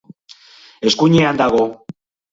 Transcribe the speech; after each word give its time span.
Eskuinean 0.91 1.41
dago. 1.43 1.63